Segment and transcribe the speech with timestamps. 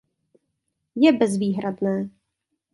[0.95, 2.09] Je bezvýhradné.